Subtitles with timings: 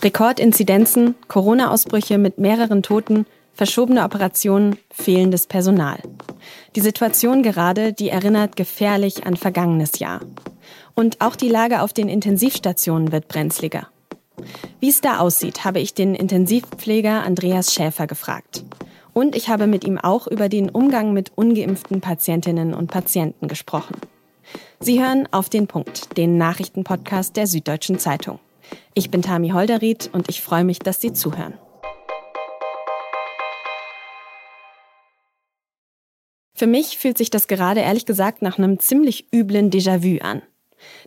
[0.00, 5.98] Rekordinzidenzen, Corona-Ausbrüche mit mehreren Toten, verschobene Operationen, fehlendes Personal.
[6.76, 10.20] Die Situation gerade, die erinnert gefährlich an vergangenes Jahr.
[10.94, 13.88] Und auch die Lage auf den Intensivstationen wird brenzliger.
[14.78, 18.62] Wie es da aussieht, habe ich den Intensivpfleger Andreas Schäfer gefragt.
[19.12, 23.96] Und ich habe mit ihm auch über den Umgang mit ungeimpften Patientinnen und Patienten gesprochen.
[24.78, 28.38] Sie hören auf den Punkt, den Nachrichtenpodcast der Süddeutschen Zeitung.
[28.94, 31.54] Ich bin Tami Holderried und ich freue mich, dass Sie zuhören.
[36.54, 40.42] Für mich fühlt sich das gerade ehrlich gesagt nach einem ziemlich üblen Déjà-vu an.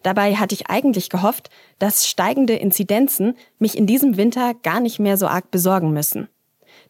[0.02, 5.18] Dabei hatte ich eigentlich gehofft, dass steigende Inzidenzen mich in diesem Winter gar nicht mehr
[5.18, 6.30] so arg besorgen müssen.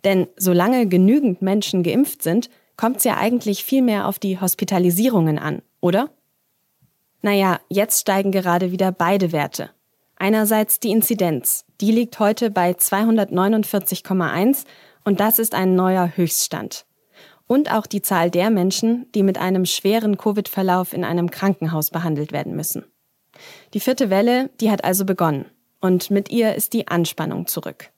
[0.03, 5.37] Denn solange genügend Menschen geimpft sind, kommt es ja eigentlich viel mehr auf die Hospitalisierungen
[5.39, 6.09] an, oder?
[7.21, 9.71] Naja, jetzt steigen gerade wieder beide Werte.
[10.21, 11.65] Einerseits die Inzidenz.
[11.81, 14.65] Die liegt heute bei 249,1
[15.03, 16.85] und das ist ein neuer Höchststand.
[17.47, 22.33] Und auch die Zahl der Menschen, die mit einem schweren Covid-Verlauf in einem Krankenhaus behandelt
[22.33, 22.85] werden müssen.
[23.73, 25.45] Die vierte Welle, die hat also begonnen.
[25.79, 27.89] Und mit ihr ist die Anspannung zurück.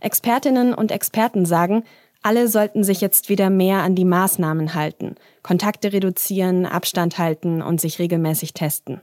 [0.00, 1.84] Expertinnen und Experten sagen,
[2.22, 5.14] alle sollten sich jetzt wieder mehr an die Maßnahmen halten,
[5.44, 9.00] Kontakte reduzieren, Abstand halten und sich regelmäßig testen.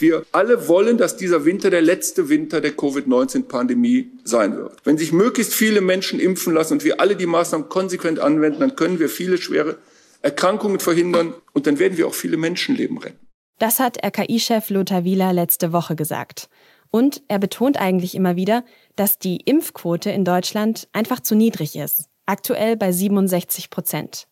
[0.00, 4.76] Wir alle wollen, dass dieser Winter der letzte Winter der Covid-19-Pandemie sein wird.
[4.84, 8.76] Wenn sich möglichst viele Menschen impfen lassen und wir alle die Maßnahmen konsequent anwenden, dann
[8.76, 9.76] können wir viele schwere
[10.22, 13.26] Erkrankungen verhindern und dann werden wir auch viele Menschenleben retten.
[13.58, 16.48] Das hat RKI-Chef Lothar Wieler letzte Woche gesagt.
[16.90, 18.64] Und er betont eigentlich immer wieder,
[18.96, 22.06] dass die Impfquote in Deutschland einfach zu niedrig ist.
[22.26, 24.26] Aktuell bei 67 Prozent.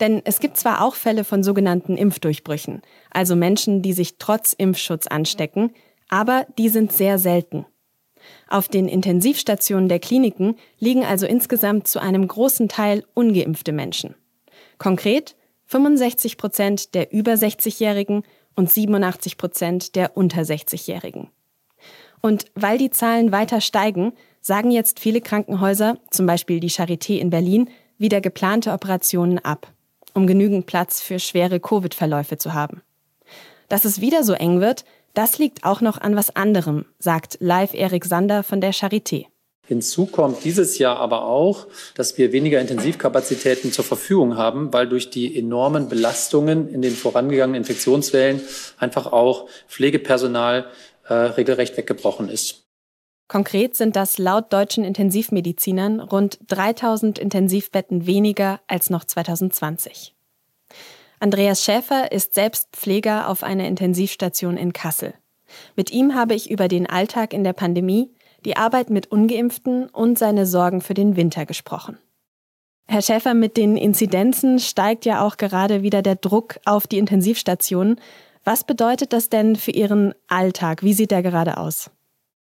[0.00, 5.06] Denn es gibt zwar auch Fälle von sogenannten Impfdurchbrüchen, also Menschen, die sich trotz Impfschutz
[5.06, 5.72] anstecken,
[6.08, 7.66] aber die sind sehr selten.
[8.48, 14.14] Auf den Intensivstationen der Kliniken liegen also insgesamt zu einem großen Teil ungeimpfte Menschen.
[14.78, 15.36] Konkret
[15.66, 18.24] 65 Prozent der über 60-Jährigen
[18.54, 21.30] und 87 Prozent der unter 60-Jährigen.
[22.20, 27.30] Und weil die Zahlen weiter steigen, sagen jetzt viele Krankenhäuser, zum Beispiel die Charité in
[27.30, 29.72] Berlin, wieder geplante Operationen ab
[30.14, 32.82] um genügend Platz für schwere Covid-Verläufe zu haben.
[33.68, 34.84] Dass es wieder so eng wird,
[35.14, 39.26] das liegt auch noch an was anderem, sagt Live Erik Sander von der Charité.
[39.66, 45.10] Hinzu kommt dieses Jahr aber auch, dass wir weniger Intensivkapazitäten zur Verfügung haben, weil durch
[45.10, 48.40] die enormen Belastungen in den vorangegangenen Infektionswellen
[48.78, 50.66] einfach auch Pflegepersonal
[51.08, 52.61] äh, regelrecht weggebrochen ist.
[53.32, 60.14] Konkret sind das laut deutschen Intensivmedizinern rund 3000 Intensivbetten weniger als noch 2020.
[61.18, 65.14] Andreas Schäfer ist selbst Pfleger auf einer Intensivstation in Kassel.
[65.76, 68.10] Mit ihm habe ich über den Alltag in der Pandemie,
[68.44, 71.96] die Arbeit mit ungeimpften und seine Sorgen für den Winter gesprochen.
[72.86, 77.98] Herr Schäfer, mit den Inzidenzen steigt ja auch gerade wieder der Druck auf die Intensivstationen.
[78.44, 80.82] Was bedeutet das denn für Ihren Alltag?
[80.82, 81.90] Wie sieht der gerade aus?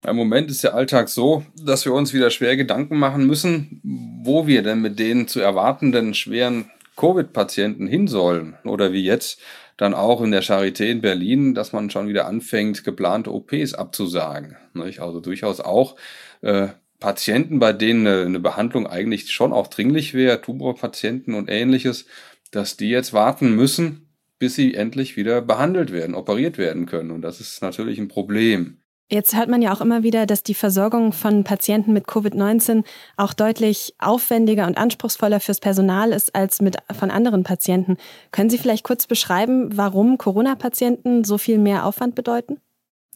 [0.07, 3.81] Im Moment ist der Alltag so, dass wir uns wieder schwer Gedanken machen müssen,
[4.25, 8.57] wo wir denn mit den zu erwartenden schweren Covid-Patienten hin sollen.
[8.65, 9.41] Oder wie jetzt
[9.77, 14.57] dann auch in der Charité in Berlin, dass man schon wieder anfängt, geplante OPs abzusagen.
[14.75, 15.97] Also durchaus auch
[16.43, 16.69] äh,
[16.99, 22.07] Patienten, bei denen eine, Behandlung eigentlich schon auch dringlich wäre, Tumorpatienten und ähnliches,
[22.51, 27.11] dass die jetzt warten müssen, bis sie endlich wieder behandelt werden, operiert werden können.
[27.11, 28.80] Und das ist natürlich ein Problem.
[29.13, 32.85] Jetzt hört man ja auch immer wieder, dass die Versorgung von Patienten mit Covid-19
[33.17, 37.97] auch deutlich aufwendiger und anspruchsvoller fürs Personal ist als mit von anderen Patienten.
[38.31, 42.59] Können Sie vielleicht kurz beschreiben, warum Corona-Patienten so viel mehr Aufwand bedeuten?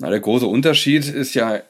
[0.00, 1.60] Na, der große Unterschied ist ja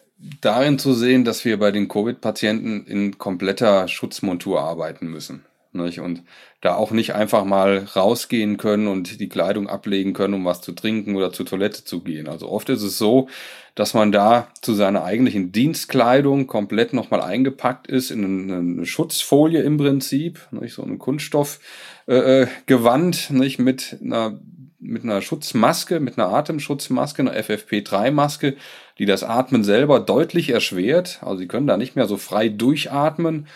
[0.40, 5.44] darin zu sehen, dass wir bei den Covid-Patienten in kompletter Schutzmontur arbeiten müssen.
[5.74, 6.00] Nicht?
[6.00, 6.22] Und
[6.60, 10.72] da auch nicht einfach mal rausgehen können und die Kleidung ablegen können, um was zu
[10.72, 12.28] trinken oder zur Toilette zu gehen.
[12.28, 13.28] Also oft ist es so,
[13.74, 19.76] dass man da zu seiner eigentlichen Dienstkleidung komplett nochmal eingepackt ist in eine, Schutzfolie im
[19.76, 20.74] Prinzip, nicht?
[20.74, 24.38] so ein Kunststoffgewand, äh, äh, mit einer
[24.84, 28.54] mit einer Schutzmaske, mit einer Atemschutzmaske, einer FFP3-Maske,
[28.98, 31.20] die das Atmen selber deutlich erschwert.
[31.22, 33.46] Also sie können da nicht mehr so frei durchatmen.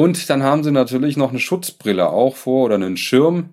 [0.00, 3.50] Und dann haben sie natürlich noch eine Schutzbrille auch vor oder einen Schirm,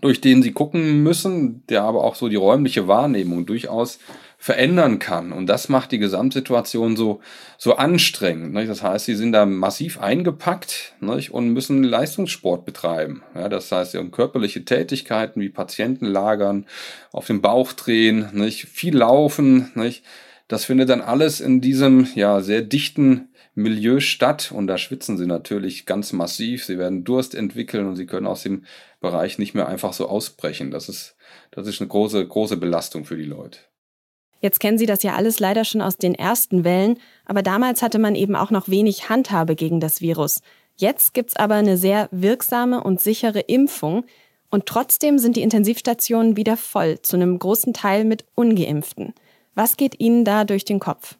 [0.00, 3.98] durch den sie gucken müssen, der aber auch so die räumliche Wahrnehmung durchaus
[4.38, 5.32] verändern kann.
[5.32, 7.20] Und das macht die Gesamtsituation so,
[7.58, 8.54] so anstrengend.
[8.54, 8.70] Nicht?
[8.70, 11.30] Das heißt, sie sind da massiv eingepackt nicht?
[11.30, 13.22] und müssen Leistungssport betreiben.
[13.34, 16.64] Ja, das heißt, sie haben körperliche Tätigkeiten wie Patienten lagern,
[17.12, 18.64] auf dem Bauch drehen, nicht?
[18.64, 20.04] viel laufen, nicht?
[20.48, 25.26] Das findet dann alles in diesem ja sehr dichten Milieu statt und da schwitzen sie
[25.26, 26.64] natürlich ganz massiv.
[26.64, 28.64] Sie werden Durst entwickeln und sie können aus dem
[29.00, 30.70] Bereich nicht mehr einfach so ausbrechen.
[30.70, 31.16] Das ist,
[31.50, 33.58] das ist eine große, große Belastung für die Leute.
[34.40, 37.98] Jetzt kennen Sie das ja alles leider schon aus den ersten Wellen, aber damals hatte
[37.98, 40.42] man eben auch noch wenig Handhabe gegen das Virus.
[40.76, 44.04] Jetzt gibt's aber eine sehr wirksame und sichere Impfung
[44.50, 49.14] und trotzdem sind die Intensivstationen wieder voll, zu einem großen Teil mit ungeimpften.
[49.54, 51.16] Was geht Ihnen da durch den Kopf?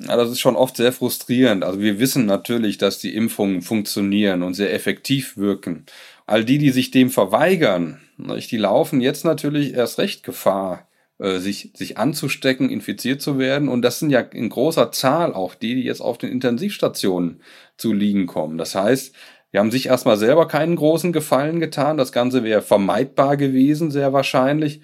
[0.00, 1.62] Ja, das ist schon oft sehr frustrierend.
[1.62, 5.86] Also wir wissen natürlich, dass die Impfungen funktionieren und sehr effektiv wirken.
[6.26, 10.88] All die, die sich dem verweigern, die laufen jetzt natürlich erst recht Gefahr,
[11.18, 13.68] äh, sich, sich anzustecken, infiziert zu werden.
[13.68, 17.40] Und das sind ja in großer Zahl auch die, die jetzt auf den Intensivstationen
[17.76, 18.58] zu liegen kommen.
[18.58, 19.14] Das heißt,
[19.52, 21.96] wir haben sich erstmal selber keinen großen Gefallen getan.
[21.96, 24.80] Das Ganze wäre vermeidbar gewesen, sehr wahrscheinlich.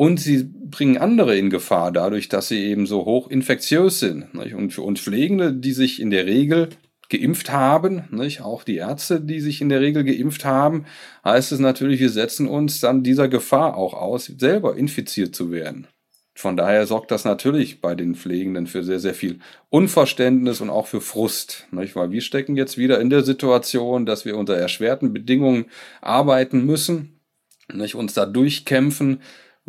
[0.00, 4.34] Und sie bringen andere in Gefahr, dadurch, dass sie eben so hoch infektiös sind.
[4.34, 6.70] Und für uns Pflegende, die sich in der Regel
[7.10, 8.04] geimpft haben,
[8.40, 10.86] auch die Ärzte, die sich in der Regel geimpft haben,
[11.22, 15.86] heißt es natürlich, wir setzen uns dann dieser Gefahr auch aus, selber infiziert zu werden.
[16.34, 20.86] Von daher sorgt das natürlich bei den Pflegenden für sehr, sehr viel Unverständnis und auch
[20.86, 21.66] für Frust.
[21.72, 25.66] Weil wir stecken jetzt wieder in der Situation, dass wir unter erschwerten Bedingungen
[26.00, 27.20] arbeiten müssen,
[27.68, 29.20] uns da durchkämpfen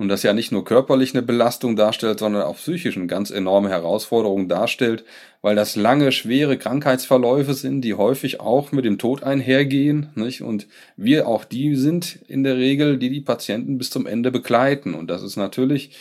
[0.01, 3.69] und das ja nicht nur körperlich eine Belastung darstellt, sondern auch psychisch eine ganz enorme
[3.69, 5.05] Herausforderung darstellt,
[5.43, 10.09] weil das lange, schwere Krankheitsverläufe sind, die häufig auch mit dem Tod einhergehen.
[10.15, 10.41] Nicht?
[10.41, 10.67] Und
[10.97, 14.95] wir auch die sind in der Regel, die die Patienten bis zum Ende begleiten.
[14.95, 15.95] Und das ist natürlich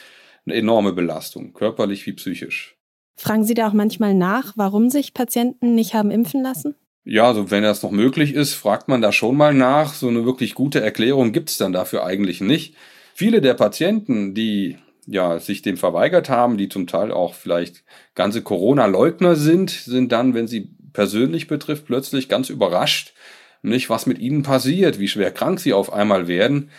[0.46, 2.78] eine enorme Belastung, körperlich wie psychisch.
[3.18, 6.74] Fragen Sie da auch manchmal nach, warum sich Patienten nicht haben impfen lassen?
[7.04, 9.92] Ja, also wenn das noch möglich ist, fragt man da schon mal nach.
[9.92, 12.74] So eine wirklich gute Erklärung gibt es dann dafür eigentlich nicht.
[13.14, 17.84] Viele der Patienten, die ja, sich dem verweigert haben, die zum Teil auch vielleicht
[18.14, 23.14] ganze Corona-Leugner sind, sind dann, wenn sie persönlich betrifft, plötzlich ganz überrascht,
[23.62, 26.70] nicht was mit ihnen passiert, wie schwer krank sie auf einmal werden.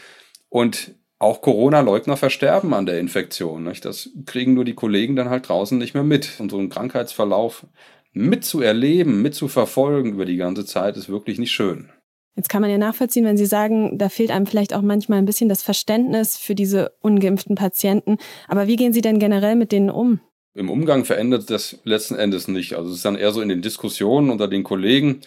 [0.50, 3.64] Und auch Corona-Leugner versterben an der Infektion.
[3.64, 3.86] Nicht?
[3.86, 6.40] Das kriegen nur die Kollegen dann halt draußen nicht mehr mit.
[6.40, 7.66] Und so einen Krankheitsverlauf
[8.14, 11.92] mitzuerleben, mitzuverfolgen über die ganze Zeit ist wirklich nicht schön.
[12.36, 15.26] Jetzt kann man ja nachvollziehen, wenn Sie sagen, da fehlt einem vielleicht auch manchmal ein
[15.26, 18.18] bisschen das Verständnis für diese ungeimpften Patienten.
[18.48, 20.22] Aber wie gehen Sie denn generell mit denen um?
[20.54, 22.74] Im Umgang verändert das letzten Endes nicht.
[22.76, 25.22] Also es ist dann eher so in den Diskussionen unter den Kollegen,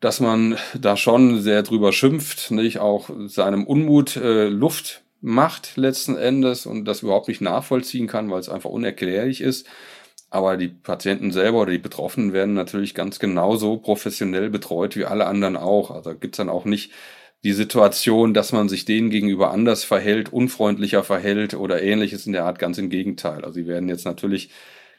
[0.00, 6.16] dass man da schon sehr drüber schimpft, nicht auch seinem Unmut äh, Luft macht letzten
[6.16, 9.66] Endes und das überhaupt nicht nachvollziehen kann, weil es einfach unerklärlich ist.
[10.30, 15.26] Aber die Patienten selber oder die Betroffenen werden natürlich ganz genauso professionell betreut wie alle
[15.26, 15.90] anderen auch.
[15.90, 16.92] Also gibt's dann auch nicht
[17.44, 22.44] die Situation, dass man sich denen gegenüber anders verhält, unfreundlicher verhält oder ähnliches in der
[22.44, 22.58] Art.
[22.58, 23.44] Ganz im Gegenteil.
[23.44, 24.50] Also sie werden jetzt natürlich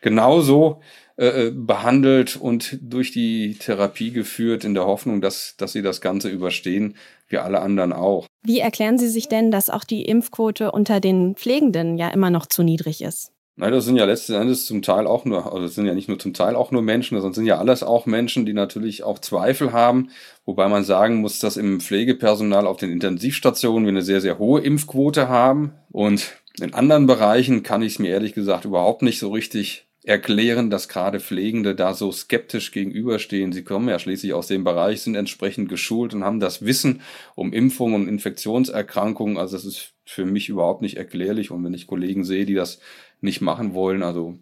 [0.01, 0.81] genauso
[1.17, 6.01] äh, äh behandelt und durch die Therapie geführt in der Hoffnung, dass, dass sie das
[6.01, 6.95] Ganze überstehen,
[7.27, 8.25] wie alle anderen auch.
[8.43, 12.45] Wie erklären Sie sich denn, dass auch die Impfquote unter den Pflegenden ja immer noch
[12.45, 13.33] zu niedrig ist?
[13.59, 16.07] Nein, das sind ja letzten Endes zum Teil auch nur, also das sind ja nicht
[16.07, 19.19] nur zum Teil auch nur Menschen, sondern sind ja alles auch Menschen, die natürlich auch
[19.19, 20.11] Zweifel haben,
[20.45, 24.61] wobei man sagen muss, dass im Pflegepersonal auf den Intensivstationen wir eine sehr, sehr hohe
[24.61, 29.29] Impfquote haben und in anderen Bereichen kann ich es mir ehrlich gesagt überhaupt nicht so
[29.29, 33.51] richtig erklären, dass gerade Pflegende da so skeptisch gegenüberstehen.
[33.51, 37.01] Sie kommen ja schließlich aus dem Bereich, sind entsprechend geschult und haben das Wissen
[37.35, 39.37] um Impfungen und Infektionserkrankungen.
[39.37, 41.51] Also das ist für mich überhaupt nicht erklärlich.
[41.51, 42.79] Und wenn ich Kollegen sehe, die das
[43.21, 44.03] nicht machen wollen.
[44.03, 44.39] Also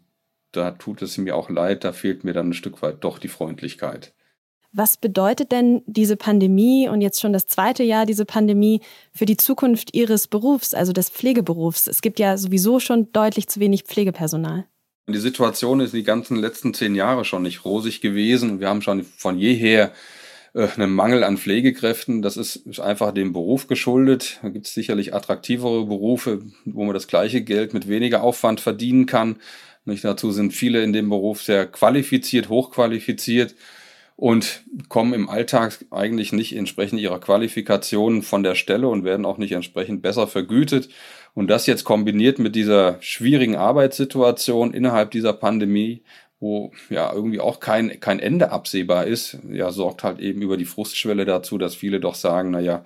[0.52, 3.28] da tut es mir auch leid, da fehlt mir dann ein Stück weit doch die
[3.28, 4.14] Freundlichkeit.
[4.74, 8.82] Was bedeutet denn diese Pandemie und jetzt schon das zweite Jahr diese Pandemie
[9.14, 11.88] für die Zukunft Ihres Berufs, also des Pflegeberufs?
[11.88, 14.66] Es gibt ja sowieso schon deutlich zu wenig Pflegepersonal.
[15.10, 18.60] Die Situation ist die ganzen letzten zehn Jahre schon nicht rosig gewesen.
[18.60, 19.94] Wir haben schon von jeher
[20.58, 22.22] äh, einen Mangel an Pflegekräften.
[22.22, 24.40] Das ist, ist einfach dem Beruf geschuldet.
[24.42, 29.06] Da gibt es sicherlich attraktivere Berufe, wo man das gleiche Geld mit weniger Aufwand verdienen
[29.06, 29.38] kann.
[29.86, 33.56] Nicht dazu sind viele in dem Beruf sehr qualifiziert, hochqualifiziert
[34.18, 39.38] und kommen im Alltag eigentlich nicht entsprechend ihrer Qualifikation von der Stelle und werden auch
[39.38, 40.90] nicht entsprechend besser vergütet.
[41.36, 46.02] Und das jetzt kombiniert mit dieser schwierigen Arbeitssituation innerhalb dieser Pandemie
[46.40, 50.66] wo ja irgendwie auch kein, kein Ende absehbar ist, ja, sorgt halt eben über die
[50.66, 52.84] Frustschwelle dazu, dass viele doch sagen, na ja,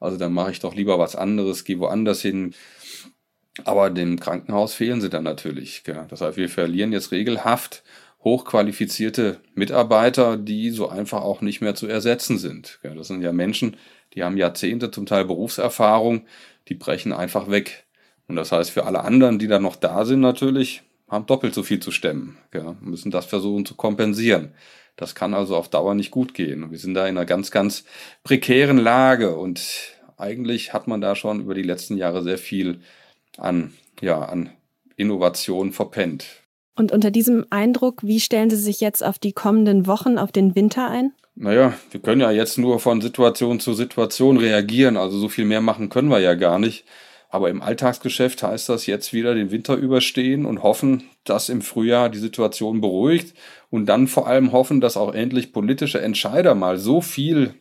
[0.00, 2.54] also dann mache ich doch lieber was anderes, gehe woanders hin.
[3.64, 5.84] Aber dem Krankenhaus fehlen sie dann natürlich.
[5.84, 6.06] Gell?
[6.08, 7.84] Das heißt, wir verlieren jetzt regelhaft
[8.24, 12.80] hochqualifizierte Mitarbeiter, die so einfach auch nicht mehr zu ersetzen sind.
[12.82, 12.96] Gell?
[12.96, 13.76] Das sind ja Menschen,
[14.14, 16.26] die haben Jahrzehnte zum Teil Berufserfahrung,
[16.68, 17.84] die brechen einfach weg.
[18.26, 21.62] Und das heißt, für alle anderen, die da noch da sind, natürlich, haben doppelt so
[21.62, 24.54] viel zu stemmen, ja, müssen das versuchen zu kompensieren.
[24.96, 26.70] Das kann also auf Dauer nicht gut gehen.
[26.70, 27.84] Wir sind da in einer ganz, ganz
[28.22, 29.60] prekären Lage und
[30.16, 32.80] eigentlich hat man da schon über die letzten Jahre sehr viel
[33.36, 34.50] an, ja, an
[34.96, 36.26] Innovation verpennt.
[36.76, 40.54] Und unter diesem Eindruck, wie stellen Sie sich jetzt auf die kommenden Wochen, auf den
[40.54, 41.12] Winter ein?
[41.36, 45.60] Naja, wir können ja jetzt nur von Situation zu Situation reagieren, also so viel mehr
[45.60, 46.84] machen können wir ja gar nicht.
[47.34, 52.08] Aber im Alltagsgeschäft heißt das jetzt wieder den Winter überstehen und hoffen, dass im Frühjahr
[52.08, 53.36] die Situation beruhigt
[53.70, 57.54] und dann vor allem hoffen, dass auch endlich politische Entscheider mal so viel,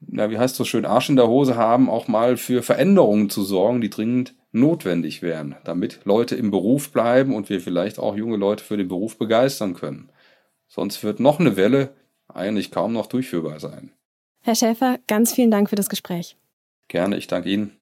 [0.00, 3.28] na, wie heißt das so schön, Arsch in der Hose haben, auch mal für Veränderungen
[3.28, 8.16] zu sorgen, die dringend notwendig wären, damit Leute im Beruf bleiben und wir vielleicht auch
[8.16, 10.08] junge Leute für den Beruf begeistern können.
[10.66, 11.90] Sonst wird noch eine Welle
[12.26, 13.92] eigentlich kaum noch durchführbar sein.
[14.40, 16.38] Herr Schäfer, ganz vielen Dank für das Gespräch.
[16.88, 17.81] Gerne, ich danke Ihnen.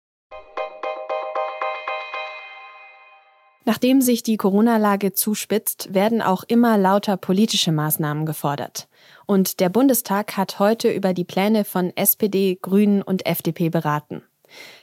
[3.64, 8.88] Nachdem sich die Corona-Lage zuspitzt, werden auch immer lauter politische Maßnahmen gefordert.
[9.26, 14.23] Und der Bundestag hat heute über die Pläne von SPD, Grünen und FDP beraten.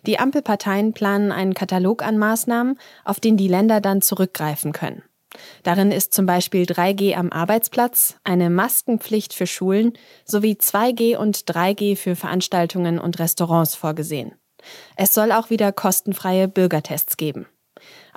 [0.05, 5.03] Die Ampelparteien planen einen Katalog an Maßnahmen, auf den die Länder dann zurückgreifen können.
[5.63, 9.93] Darin ist zum Beispiel 3G am Arbeitsplatz, eine Maskenpflicht für Schulen
[10.23, 14.33] sowie 2G und 3G für Veranstaltungen und Restaurants vorgesehen.
[14.95, 17.47] Es soll auch wieder kostenfreie Bürgertests geben.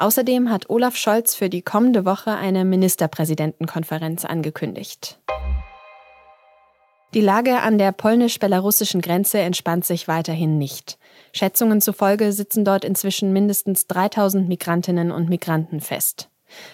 [0.00, 5.20] Außerdem hat Olaf Scholz für die kommende Woche eine Ministerpräsidentenkonferenz angekündigt.
[7.12, 10.98] Die Lage an der polnisch-belarussischen Grenze entspannt sich weiterhin nicht.
[11.34, 16.30] Schätzungen zufolge sitzen dort inzwischen mindestens 3000 Migrantinnen und Migranten fest.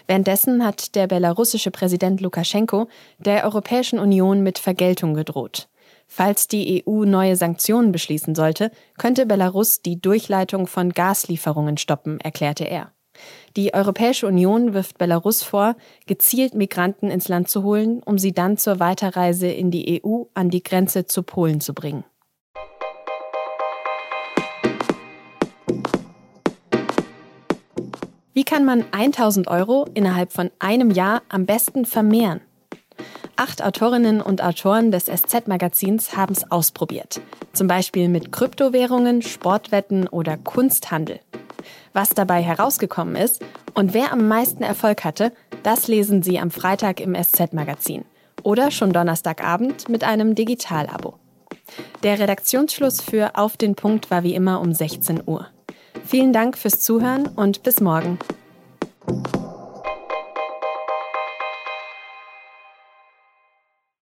[0.06, 2.86] Währenddessen hat der belarussische Präsident Lukaschenko
[3.18, 5.68] der Europäischen Union mit Vergeltung gedroht.
[6.06, 12.64] Falls die EU neue Sanktionen beschließen sollte, könnte Belarus die Durchleitung von Gaslieferungen stoppen, erklärte
[12.64, 12.92] er.
[13.56, 18.58] Die Europäische Union wirft Belarus vor, gezielt Migranten ins Land zu holen, um sie dann
[18.58, 22.04] zur Weiterreise in die EU an die Grenze zu Polen zu bringen.
[28.34, 32.42] Wie kann man 1000 Euro innerhalb von einem Jahr am besten vermehren?
[33.36, 37.22] Acht Autorinnen und Autoren des SZ-Magazins haben es ausprobiert.
[37.54, 41.20] Zum Beispiel mit Kryptowährungen, Sportwetten oder Kunsthandel.
[41.96, 47.00] Was dabei herausgekommen ist und wer am meisten Erfolg hatte, das lesen Sie am Freitag
[47.00, 48.04] im SZ-Magazin
[48.42, 51.14] oder schon Donnerstagabend mit einem Digitalabo.
[52.02, 55.46] Der Redaktionsschluss für Auf den Punkt war wie immer um 16 Uhr.
[56.04, 58.18] Vielen Dank fürs Zuhören und bis morgen.